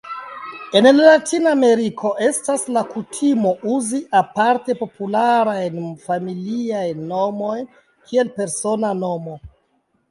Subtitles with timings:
[0.77, 9.41] En Latinameriko estas la kutimo uzi aparte popularajn familiajn nomojn kiel persona nomo.